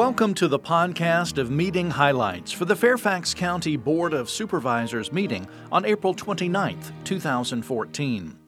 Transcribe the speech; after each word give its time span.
Welcome 0.00 0.32
to 0.36 0.48
the 0.48 0.58
podcast 0.58 1.36
of 1.36 1.50
meeting 1.50 1.90
highlights 1.90 2.52
for 2.52 2.64
the 2.64 2.74
Fairfax 2.74 3.34
County 3.34 3.76
Board 3.76 4.14
of 4.14 4.30
Supervisors 4.30 5.12
meeting 5.12 5.46
on 5.70 5.84
April 5.84 6.14
29, 6.14 6.78
2014. 7.04 8.38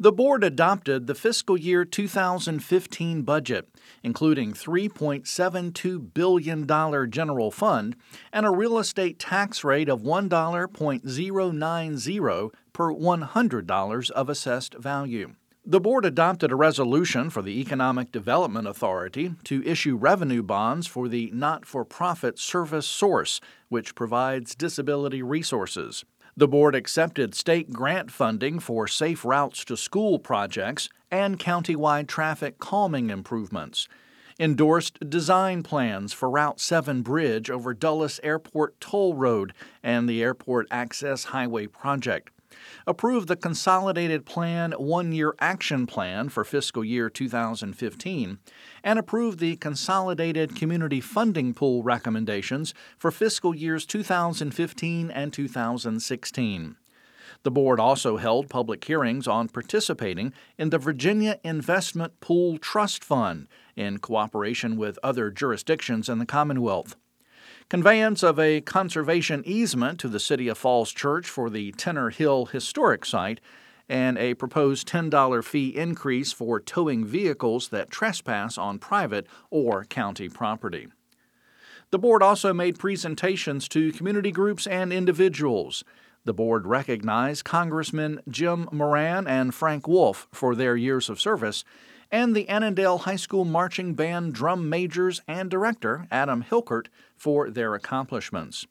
The 0.00 0.12
board 0.12 0.42
adopted 0.42 1.06
the 1.06 1.14
fiscal 1.14 1.58
year 1.58 1.84
2015 1.84 3.22
budget, 3.24 3.68
including 4.02 4.54
$3.72 4.54 6.14
billion 6.14 6.66
general 7.10 7.50
fund 7.50 7.94
and 8.32 8.46
a 8.46 8.50
real 8.50 8.78
estate 8.78 9.18
tax 9.18 9.62
rate 9.62 9.90
of 9.90 10.00
$1.090 10.00 12.50
per 12.72 12.90
$100 12.90 14.10
of 14.12 14.30
assessed 14.30 14.74
value. 14.76 15.34
The 15.68 15.80
board 15.80 16.04
adopted 16.04 16.52
a 16.52 16.56
resolution 16.56 17.28
for 17.28 17.42
the 17.42 17.60
Economic 17.60 18.12
Development 18.12 18.68
Authority 18.68 19.34
to 19.42 19.66
issue 19.66 19.96
revenue 19.96 20.44
bonds 20.44 20.86
for 20.86 21.08
the 21.08 21.28
not 21.34 21.66
for 21.66 21.84
profit 21.84 22.36
ServiceSource, 22.36 23.40
which 23.68 23.96
provides 23.96 24.54
disability 24.54 25.24
resources. 25.24 26.04
The 26.36 26.46
board 26.46 26.76
accepted 26.76 27.34
state 27.34 27.72
grant 27.72 28.12
funding 28.12 28.60
for 28.60 28.86
safe 28.86 29.24
routes 29.24 29.64
to 29.64 29.76
school 29.76 30.20
projects 30.20 30.88
and 31.10 31.36
countywide 31.36 32.06
traffic 32.06 32.60
calming 32.60 33.10
improvements. 33.10 33.88
Endorsed 34.38 35.10
design 35.10 35.64
plans 35.64 36.12
for 36.12 36.30
Route 36.30 36.60
7 36.60 37.02
bridge 37.02 37.50
over 37.50 37.74
Dulles 37.74 38.20
Airport 38.22 38.80
Toll 38.80 39.14
Road 39.14 39.52
and 39.82 40.08
the 40.08 40.22
Airport 40.22 40.68
Access 40.70 41.24
Highway 41.24 41.66
project 41.66 42.30
approve 42.86 43.26
the 43.26 43.36
Consolidated 43.36 44.24
Plan 44.26 44.72
One 44.72 45.12
Year 45.12 45.34
Action 45.38 45.86
Plan 45.86 46.28
for 46.28 46.44
fiscal 46.44 46.84
year 46.84 47.10
2015, 47.10 48.38
and 48.84 48.98
approved 48.98 49.38
the 49.38 49.56
Consolidated 49.56 50.56
Community 50.56 51.00
Funding 51.00 51.54
Pool 51.54 51.82
recommendations 51.82 52.74
for 52.98 53.10
fiscal 53.10 53.54
years 53.54 53.86
2015 53.86 55.10
and 55.10 55.32
2016. 55.32 56.76
The 57.42 57.50
board 57.50 57.78
also 57.78 58.16
held 58.16 58.48
public 58.48 58.84
hearings 58.84 59.28
on 59.28 59.48
participating 59.48 60.32
in 60.58 60.70
the 60.70 60.78
Virginia 60.78 61.38
Investment 61.44 62.18
Pool 62.20 62.58
Trust 62.58 63.04
Fund 63.04 63.46
in 63.76 63.98
cooperation 63.98 64.76
with 64.76 64.98
other 65.02 65.30
jurisdictions 65.30 66.08
in 66.08 66.18
the 66.18 66.26
Commonwealth. 66.26 66.96
Conveyance 67.68 68.22
of 68.22 68.38
a 68.38 68.60
conservation 68.60 69.42
easement 69.44 69.98
to 69.98 70.06
the 70.06 70.20
City 70.20 70.46
of 70.46 70.56
Falls 70.56 70.92
Church 70.92 71.28
for 71.28 71.50
the 71.50 71.72
Tinner 71.72 72.10
Hill 72.10 72.46
Historic 72.46 73.04
Site, 73.04 73.40
and 73.88 74.16
a 74.18 74.34
proposed 74.34 74.86
$10 74.86 75.42
fee 75.44 75.76
increase 75.76 76.32
for 76.32 76.60
towing 76.60 77.04
vehicles 77.04 77.70
that 77.70 77.90
trespass 77.90 78.56
on 78.56 78.78
private 78.78 79.26
or 79.50 79.84
county 79.84 80.28
property. 80.28 80.86
The 81.90 81.98
board 81.98 82.22
also 82.22 82.54
made 82.54 82.78
presentations 82.78 83.66
to 83.70 83.90
community 83.90 84.30
groups 84.30 84.68
and 84.68 84.92
individuals. 84.92 85.82
The 86.24 86.34
board 86.34 86.68
recognized 86.68 87.44
Congressmen 87.44 88.20
Jim 88.28 88.68
Moran 88.70 89.26
and 89.26 89.52
Frank 89.52 89.88
Wolf 89.88 90.28
for 90.30 90.54
their 90.54 90.76
years 90.76 91.08
of 91.10 91.20
service 91.20 91.64
and 92.10 92.34
the 92.34 92.48
Annandale 92.48 92.98
High 92.98 93.16
School 93.16 93.44
Marching 93.44 93.94
Band 93.94 94.32
drum 94.32 94.68
majors 94.68 95.22
and 95.26 95.50
director, 95.50 96.06
Adam 96.10 96.44
Hilkert, 96.44 96.86
for 97.16 97.50
their 97.50 97.74
accomplishments. 97.74 98.66